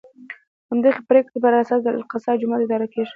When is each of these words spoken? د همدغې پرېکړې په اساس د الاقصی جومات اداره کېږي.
د 0.03 0.03
همدغې 0.69 1.01
پرېکړې 1.09 1.37
په 1.43 1.49
اساس 1.61 1.79
د 1.83 1.87
الاقصی 1.93 2.35
جومات 2.41 2.61
اداره 2.63 2.87
کېږي. 2.93 3.09